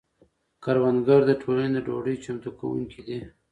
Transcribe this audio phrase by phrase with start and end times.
[0.63, 3.19] کروندګر د ټولنې د ډوډۍ چمتو کونکي دي.